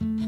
Mm-hmm. 0.00 0.27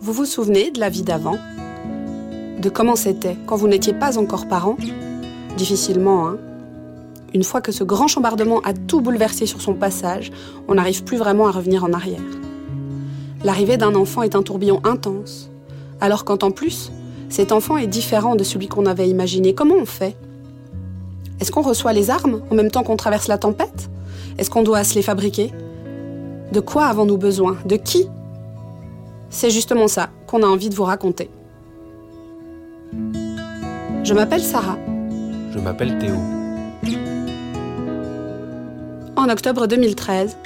Vous 0.00 0.12
vous 0.12 0.26
souvenez 0.26 0.70
de 0.70 0.78
la 0.78 0.90
vie 0.90 1.02
d'avant? 1.02 1.38
De 2.62 2.68
comment 2.68 2.94
c'était 2.94 3.36
quand 3.46 3.56
vous 3.56 3.66
n'étiez 3.66 3.92
pas 3.92 4.16
encore 4.16 4.46
parent? 4.46 4.76
Difficilement, 5.56 6.28
hein. 6.28 6.38
Une 7.34 7.42
fois 7.42 7.60
que 7.60 7.72
ce 7.72 7.82
grand 7.82 8.06
chambardement 8.06 8.60
a 8.60 8.74
tout 8.74 9.00
bouleversé 9.00 9.44
sur 9.44 9.60
son 9.60 9.74
passage, 9.74 10.30
on 10.68 10.76
n'arrive 10.76 11.02
plus 11.02 11.16
vraiment 11.16 11.48
à 11.48 11.50
revenir 11.50 11.82
en 11.82 11.92
arrière. 11.92 12.22
L'arrivée 13.42 13.76
d'un 13.76 13.96
enfant 13.96 14.22
est 14.22 14.36
un 14.36 14.42
tourbillon 14.42 14.80
intense, 14.84 15.50
alors 16.00 16.24
quand 16.24 16.44
en 16.44 16.52
plus, 16.52 16.92
cet 17.28 17.50
enfant 17.50 17.76
est 17.76 17.88
différent 17.88 18.36
de 18.36 18.44
celui 18.44 18.68
qu'on 18.68 18.86
avait 18.86 19.08
imaginé. 19.08 19.52
Comment 19.52 19.74
on 19.74 19.84
fait? 19.84 20.16
Est-ce 21.40 21.50
qu'on 21.50 21.62
reçoit 21.62 21.92
les 21.92 22.08
armes 22.08 22.40
en 22.52 22.54
même 22.54 22.70
temps 22.70 22.84
qu'on 22.84 22.96
traverse 22.96 23.26
la 23.26 23.36
tempête? 23.36 23.90
Est-ce 24.38 24.48
qu'on 24.48 24.62
doit 24.62 24.84
se 24.84 24.94
les 24.94 25.02
fabriquer? 25.02 25.52
De 26.52 26.60
quoi 26.60 26.86
avons-nous 26.86 27.18
besoin? 27.18 27.58
De 27.66 27.74
qui? 27.76 28.08
C'est 29.30 29.50
justement 29.50 29.88
ça 29.88 30.10
qu'on 30.26 30.42
a 30.42 30.46
envie 30.46 30.68
de 30.68 30.74
vous 30.74 30.84
raconter. 30.84 31.30
Je 34.04 34.14
m'appelle 34.14 34.42
Sarah. 34.42 34.78
Je 35.52 35.58
m'appelle 35.58 35.98
Théo. 35.98 36.14
En 39.16 39.28
octobre 39.28 39.66
2013, 39.66 40.36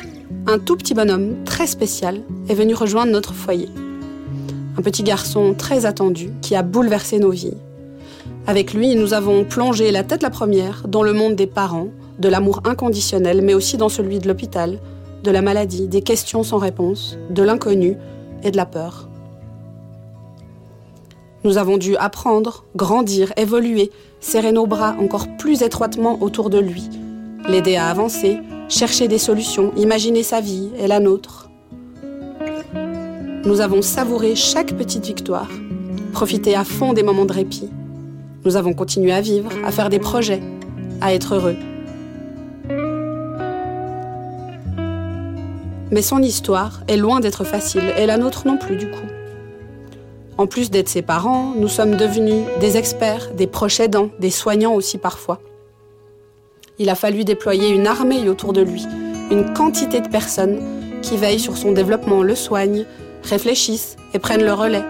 un 0.47 0.59
tout 0.59 0.77
petit 0.77 0.95
bonhomme 0.95 1.45
très 1.45 1.67
spécial 1.67 2.23
est 2.49 2.55
venu 2.55 2.75
rejoindre 2.75 3.13
notre 3.13 3.35
foyer. 3.35 3.69
Un 4.79 4.83
petit 4.83 5.03
garçon 5.03 5.55
très 5.57 5.85
attendu 5.85 6.33
qui 6.41 6.57
a 6.57 6.63
bouleversé 6.63 7.19
nos 7.19 7.31
vies. 7.31 7.57
Avec 8.47 8.75
lui, 8.75 8.97
nous 8.97 9.15
avons 9.15 9.45
plongé 9.45 9.93
la 9.93 10.03
tête 10.03 10.23
la 10.23 10.31
première 10.31 10.89
dans 10.89 11.03
le 11.03 11.13
monde 11.13 11.37
des 11.37 11.47
parents, 11.47 11.89
de 12.19 12.29
l'amour 12.29 12.63
inconditionnel, 12.65 13.43
mais 13.43 13.55
aussi 13.55 13.77
dans 13.77 13.89
celui 13.89 14.19
de 14.19 14.27
l'hôpital, 14.27 14.79
de 15.23 15.31
la 15.31 15.43
maladie, 15.43 15.87
des 15.87 16.03
questions 16.03 16.43
sans 16.43 16.59
réponse, 16.59 17.19
de 17.31 17.43
l'inconnu, 17.43 17.97
et 18.43 18.51
de 18.51 18.57
la 18.57 18.67
peur. 18.67 19.09
Nous 21.45 21.59
avons 21.59 21.77
dû 21.77 21.97
apprendre, 21.97 22.65
grandir, 22.77 23.33
évoluer, 23.37 23.91
serrer 24.21 24.53
nos 24.53 24.67
bras 24.67 24.97
encore 25.01 25.27
plus 25.39 25.63
étroitement 25.63 26.23
autour 26.23 26.51
de 26.51 26.59
lui, 26.59 26.89
l'aider 27.49 27.77
à 27.77 27.89
avancer, 27.89 28.39
chercher 28.69 29.09
des 29.09 29.19
solutions, 29.19 29.73
imaginer 29.77 30.23
sa 30.23 30.41
vie 30.41 30.71
et 30.79 30.87
la 30.87 31.01
nôtre. 31.01 31.51
Nous 33.45 33.61
avons 33.61 33.83
savouré 33.83 34.37
chaque 34.37 34.75
petite 34.75 35.05
victoire, 35.05 35.49
profité 36.13 36.55
à 36.55 36.63
fond 36.63 36.93
des 36.93 37.03
moments 37.03 37.25
de 37.25 37.33
répit. 37.33 37.69
Nous 38.45 38.57
avons 38.57 38.73
continué 38.73 39.13
à 39.13 39.21
vivre, 39.21 39.51
à 39.65 39.73
faire 39.73 39.89
des 39.89 39.99
projets, 39.99 40.43
à 41.01 41.13
être 41.13 41.35
heureux. 41.35 41.57
Mais 45.93 46.01
son 46.03 46.23
histoire 46.23 46.81
est 46.89 46.97
loin 46.97 47.21
d'être 47.21 47.45
facile, 47.45 47.93
et 47.99 48.07
la 48.07 48.17
nôtre 48.17 48.47
non 48.47 48.57
plus 48.57 48.77
du 48.77 48.91
coup. 48.91 49.07
En 50.39 50.47
plus 50.47 50.71
d'être 50.71 50.89
ses 50.89 51.03
parents, 51.03 51.53
nous 51.55 51.69
sommes 51.69 51.97
devenus 51.97 52.45
des 52.61 52.79
experts, 52.79 53.33
des 53.35 53.47
proches 53.47 53.79
aidants, 53.79 54.09
des 54.19 54.31
soignants 54.31 54.73
aussi 54.73 54.97
parfois. 54.97 55.41
Il 56.79 56.89
a 56.89 56.95
fallu 56.95 57.25
déployer 57.25 57.69
une 57.69 57.87
armée 57.87 58.27
autour 58.27 58.55
de 58.55 58.63
lui, 58.63 58.87
une 59.31 59.53
quantité 59.53 60.01
de 60.01 60.09
personnes 60.09 60.61
qui 61.03 61.19
veillent 61.19 61.39
sur 61.39 61.59
son 61.59 61.73
développement, 61.73 62.23
le 62.23 62.35
soignent, 62.35 62.87
réfléchissent 63.23 63.97
et 64.15 64.19
prennent 64.19 64.45
le 64.45 64.55
relais. 64.55 64.85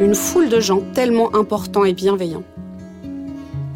Une 0.00 0.16
foule 0.16 0.48
de 0.48 0.58
gens 0.58 0.82
tellement 0.92 1.36
importants 1.36 1.84
et 1.84 1.92
bienveillants. 1.92 2.44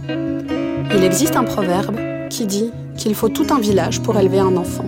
Il 0.08 1.04
existe 1.04 1.36
un 1.36 1.44
proverbe 1.44 1.96
qui 2.28 2.46
dit 2.46 2.72
qu'il 2.96 3.14
faut 3.14 3.28
tout 3.28 3.46
un 3.50 3.60
village 3.60 4.02
pour 4.02 4.18
élever 4.18 4.40
un 4.40 4.56
enfant 4.56 4.84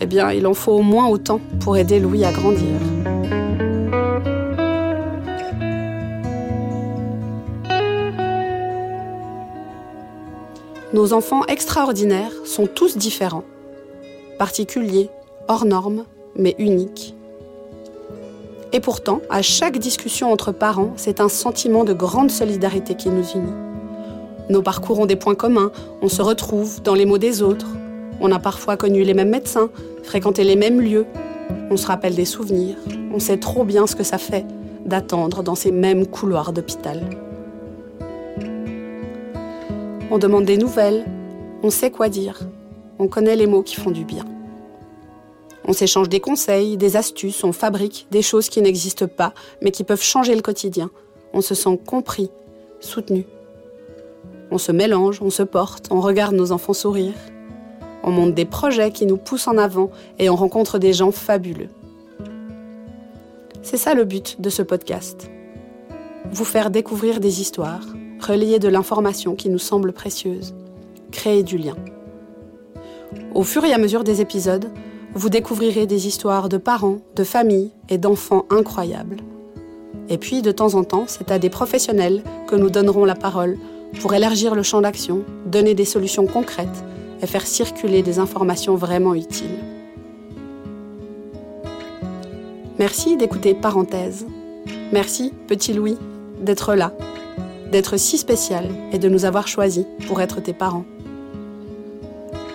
eh 0.00 0.06
bien, 0.06 0.32
il 0.32 0.46
en 0.46 0.54
faut 0.54 0.72
au 0.72 0.82
moins 0.82 1.08
autant 1.08 1.40
pour 1.60 1.76
aider 1.76 2.00
Louis 2.00 2.24
à 2.24 2.32
grandir. 2.32 2.74
Nos 10.92 11.12
enfants 11.12 11.44
extraordinaires 11.46 12.30
sont 12.44 12.66
tous 12.66 12.96
différents, 12.96 13.42
particuliers, 14.38 15.10
hors 15.48 15.64
normes, 15.64 16.04
mais 16.36 16.54
uniques. 16.58 17.14
Et 18.72 18.80
pourtant, 18.80 19.20
à 19.28 19.42
chaque 19.42 19.78
discussion 19.78 20.32
entre 20.32 20.52
parents, 20.52 20.92
c'est 20.96 21.20
un 21.20 21.28
sentiment 21.28 21.84
de 21.84 21.92
grande 21.92 22.30
solidarité 22.30 22.94
qui 22.94 23.08
nous 23.08 23.24
unit. 23.34 23.52
Nos 24.50 24.62
parcours 24.62 25.00
ont 25.00 25.06
des 25.06 25.16
points 25.16 25.34
communs, 25.34 25.72
on 26.02 26.08
se 26.08 26.22
retrouve 26.22 26.82
dans 26.82 26.94
les 26.94 27.06
mots 27.06 27.18
des 27.18 27.42
autres, 27.42 27.66
on 28.20 28.30
a 28.32 28.38
parfois 28.38 28.76
connu 28.76 29.02
les 29.02 29.14
mêmes 29.14 29.30
médecins, 29.30 29.70
fréquenté 30.02 30.44
les 30.44 30.56
mêmes 30.56 30.80
lieux. 30.80 31.06
On 31.70 31.76
se 31.76 31.86
rappelle 31.86 32.14
des 32.14 32.24
souvenirs. 32.24 32.76
On 33.12 33.18
sait 33.18 33.38
trop 33.38 33.64
bien 33.64 33.86
ce 33.86 33.96
que 33.96 34.04
ça 34.04 34.18
fait 34.18 34.46
d'attendre 34.84 35.42
dans 35.42 35.54
ces 35.54 35.72
mêmes 35.72 36.06
couloirs 36.06 36.52
d'hôpital. 36.52 37.08
On 40.10 40.18
demande 40.18 40.44
des 40.44 40.58
nouvelles. 40.58 41.04
On 41.62 41.70
sait 41.70 41.90
quoi 41.90 42.08
dire. 42.08 42.40
On 42.98 43.08
connaît 43.08 43.36
les 43.36 43.46
mots 43.46 43.62
qui 43.62 43.76
font 43.76 43.90
du 43.90 44.04
bien. 44.04 44.24
On 45.66 45.72
s'échange 45.72 46.10
des 46.10 46.20
conseils, 46.20 46.76
des 46.76 46.96
astuces, 46.96 47.42
on 47.42 47.52
fabrique 47.52 48.06
des 48.10 48.20
choses 48.20 48.50
qui 48.50 48.60
n'existent 48.60 49.08
pas, 49.08 49.32
mais 49.62 49.70
qui 49.70 49.82
peuvent 49.82 50.02
changer 50.02 50.34
le 50.34 50.42
quotidien. 50.42 50.90
On 51.32 51.40
se 51.40 51.54
sent 51.54 51.80
compris, 51.86 52.30
soutenu. 52.80 53.26
On 54.50 54.58
se 54.58 54.72
mélange, 54.72 55.22
on 55.22 55.30
se 55.30 55.42
porte, 55.42 55.86
on 55.90 56.02
regarde 56.02 56.34
nos 56.34 56.52
enfants 56.52 56.74
sourire 56.74 57.14
on 58.04 58.10
monte 58.10 58.34
des 58.34 58.44
projets 58.44 58.92
qui 58.92 59.06
nous 59.06 59.16
poussent 59.16 59.48
en 59.48 59.56
avant 59.56 59.90
et 60.18 60.28
on 60.28 60.36
rencontre 60.36 60.78
des 60.78 60.92
gens 60.92 61.10
fabuleux. 61.10 61.70
C'est 63.62 63.78
ça 63.78 63.94
le 63.94 64.04
but 64.04 64.40
de 64.40 64.50
ce 64.50 64.62
podcast. 64.62 65.30
Vous 66.30 66.44
faire 66.44 66.70
découvrir 66.70 67.18
des 67.18 67.40
histoires, 67.40 67.86
relayer 68.20 68.58
de 68.58 68.68
l'information 68.68 69.34
qui 69.34 69.48
nous 69.48 69.58
semble 69.58 69.92
précieuse, 69.92 70.54
créer 71.12 71.42
du 71.42 71.56
lien. 71.56 71.76
Au 73.34 73.42
fur 73.42 73.64
et 73.64 73.72
à 73.72 73.78
mesure 73.78 74.04
des 74.04 74.20
épisodes, 74.20 74.70
vous 75.14 75.30
découvrirez 75.30 75.86
des 75.86 76.06
histoires 76.06 76.48
de 76.48 76.58
parents, 76.58 76.98
de 77.16 77.24
familles 77.24 77.70
et 77.88 77.98
d'enfants 77.98 78.44
incroyables. 78.50 79.16
Et 80.10 80.18
puis, 80.18 80.42
de 80.42 80.52
temps 80.52 80.74
en 80.74 80.84
temps, 80.84 81.04
c'est 81.06 81.30
à 81.30 81.38
des 81.38 81.50
professionnels 81.50 82.22
que 82.46 82.56
nous 82.56 82.68
donnerons 82.68 83.06
la 83.06 83.14
parole 83.14 83.56
pour 84.00 84.12
élargir 84.12 84.54
le 84.54 84.62
champ 84.62 84.82
d'action, 84.82 85.24
donner 85.46 85.74
des 85.74 85.84
solutions 85.84 86.26
concrètes 86.26 86.84
et 87.22 87.26
faire 87.26 87.46
circuler 87.46 88.02
des 88.02 88.18
informations 88.18 88.76
vraiment 88.76 89.14
utiles. 89.14 89.58
Merci 92.78 93.16
d'écouter 93.16 93.54
Parenthèse. 93.54 94.26
Merci, 94.92 95.32
petit 95.46 95.72
Louis, 95.72 95.96
d'être 96.40 96.74
là, 96.74 96.92
d'être 97.70 97.96
si 97.96 98.18
spécial 98.18 98.68
et 98.92 98.98
de 98.98 99.08
nous 99.08 99.24
avoir 99.24 99.48
choisis 99.48 99.84
pour 100.06 100.20
être 100.20 100.40
tes 100.40 100.52
parents. 100.52 100.84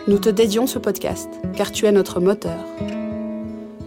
Nous 0.07 0.17
te 0.17 0.29
dédions 0.29 0.67
ce 0.67 0.79
podcast 0.79 1.29
car 1.55 1.71
tu 1.71 1.85
es 1.85 1.91
notre 1.91 2.19
moteur. 2.19 2.65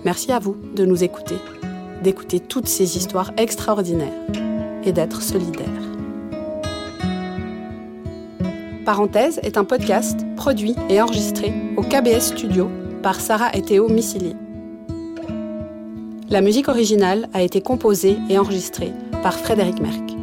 Merci 0.04 0.33
à 0.33 0.39
vous 0.39 0.56
de 0.75 0.84
nous 0.84 1.04
écouter, 1.04 1.37
d'écouter 2.03 2.41
toutes 2.41 2.69
ces 2.69 2.97
histoires 2.97 3.33
extraordinaires 3.37 4.12
et 4.84 4.92
d'être 4.92 5.22
solidaires. 5.22 5.82
Parenthèse 8.84 9.39
est 9.45 9.57
un 9.57 9.65
podcast 9.65 10.27
produit 10.37 10.75
et 10.89 11.01
enregistré 11.01 11.53
au 11.77 11.83
KBS 11.83 12.21
Studio 12.21 12.69
par 13.03 13.21
Sarah 13.21 13.55
et 13.55 13.63
Théo. 13.63 13.89
La 16.29 16.41
musique 16.41 16.69
originale 16.69 17.29
a 17.33 17.43
été 17.43 17.61
composée 17.61 18.17
et 18.29 18.39
enregistrée 18.39 18.93
par 19.23 19.34
Frédéric 19.34 19.81
Merck. 19.81 20.22